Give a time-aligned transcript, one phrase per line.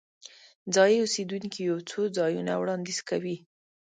[0.73, 3.35] ځایي اوسیدونکي یو څو ځایونه وړاندیز کوي.